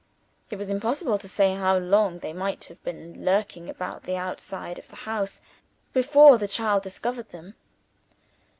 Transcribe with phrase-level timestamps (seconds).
[0.49, 4.79] It was impossible to say how long they might have been lurking about the outside
[4.79, 5.41] of the house,
[5.93, 7.53] before the child discovered them.